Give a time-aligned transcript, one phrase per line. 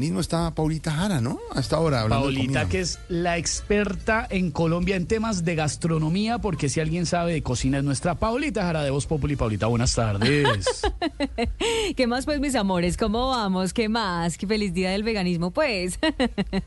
[0.00, 1.38] Mismo está Paulita Jara, ¿no?
[1.54, 5.54] A esta hora hablando de Paulita, que es la experta en Colombia en temas de
[5.54, 9.36] gastronomía, porque si alguien sabe de cocina es nuestra Paulita Jara de Voz Populi.
[9.36, 10.82] Paulita, buenas tardes.
[11.96, 12.96] ¿Qué más, pues, mis amores?
[12.96, 13.74] ¿Cómo vamos?
[13.74, 14.38] ¿Qué más?
[14.38, 15.98] ¿Qué feliz día del veganismo, pues?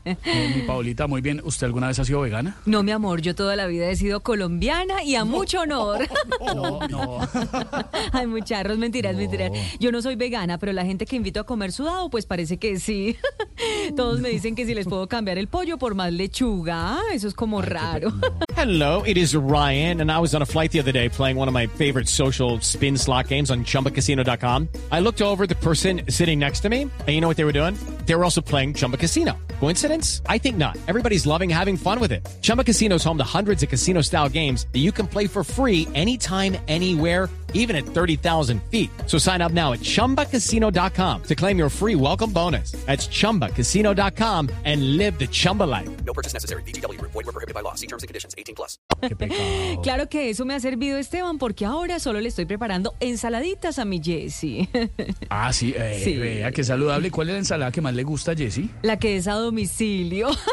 [0.04, 1.40] Eh, mi Paulita, muy bien.
[1.44, 2.56] ¿Usted alguna vez ha sido vegana?
[2.66, 6.08] No, mi amor, yo toda la vida he sido colombiana y a mucho honor.
[6.54, 7.18] No, no.
[8.12, 9.50] Ay, muchachos, mentiras, mentiras.
[9.80, 12.78] Yo no soy vegana, pero la gente que invito a comer sudado, pues parece que
[12.78, 13.16] sí.
[13.96, 16.98] Todos me dicen que si les puedo cambiar el pollo por más lechuga.
[17.12, 18.12] Eso es como raro.
[18.56, 21.48] Hello, it is Ryan, and I was on a flight the other day playing one
[21.48, 24.68] of my favorite social spin slot games on chumbacasino.com.
[24.90, 27.52] I looked over the person sitting next to me, and you know what they were
[27.52, 27.76] doing?
[28.06, 29.36] They were also playing Chumba Casino.
[29.64, 30.20] Coincidence?
[30.28, 30.76] I think not.
[30.88, 32.28] Everybody's loving having fun with it.
[32.42, 35.42] Chumba Casino is home to hundreds of casino style games that you can play for
[35.42, 38.90] free anytime, anywhere even at 30,000 feet.
[39.06, 42.72] So sign up now at ChumbaCasino.com to claim your free welcome bonus.
[42.84, 45.88] That's ChumbaCasino.com and live the Chumba life.
[46.04, 46.62] No purchase necessary.
[46.64, 47.12] VGW Group.
[47.12, 47.74] Void were prohibited by law.
[47.74, 48.34] See terms and conditions.
[48.36, 48.78] 18 plus.
[49.82, 53.84] Claro que eso me ha servido, Esteban, porque ahora solo le estoy preparando ensaladitas a
[53.84, 54.68] mi Jessi.
[55.30, 56.16] Ah, sí, eh, Sí.
[56.16, 57.10] vea, qué saludable.
[57.10, 58.70] ¿Cuál es la ensalada que más le gusta a Jessi?
[58.82, 60.30] La que es a domicilio.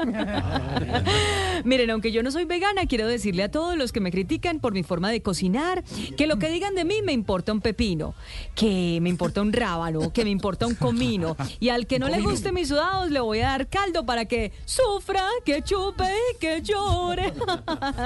[1.64, 4.72] Miren, aunque yo no soy vegana, quiero decirle a todos los que me critican por
[4.72, 5.82] mi forma de cocinar
[6.16, 8.14] que lo que digan de mí me importa un pepino,
[8.54, 11.36] que me importa un rábano, que me importa un comino.
[11.58, 14.52] Y al que no le guste mis sudados, le voy a dar caldo para que
[14.64, 17.32] sufra, que chupe y que llore.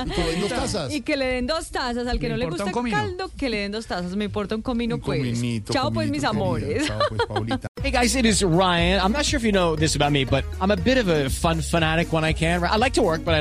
[0.07, 0.95] Y que den dos tazas.
[0.95, 2.07] Y que le den dos tazas.
[2.07, 2.97] Al que ¿Le no le gusta comino?
[2.97, 4.17] caldo, que le den dos tazas.
[4.17, 5.41] Me importa un comino, pues.
[5.71, 6.87] Chao, pues, mis amores.
[6.87, 6.99] Chao,
[7.29, 7.61] pues.
[7.85, 8.99] Hey guys, it is Ryan.
[8.99, 11.29] I'm not sure if you know this about me, but I'm a bit of a
[11.29, 12.63] fun fanatic when I can.
[12.65, 13.41] I like to work, but I